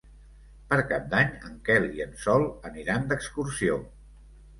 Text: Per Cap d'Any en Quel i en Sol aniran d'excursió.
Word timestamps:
Per 0.69 0.77
Cap 0.91 1.03
d'Any 1.11 1.35
en 1.49 1.59
Quel 1.67 1.85
i 1.97 2.01
en 2.05 2.15
Sol 2.23 2.45
aniran 2.71 3.05
d'excursió. 3.13 3.77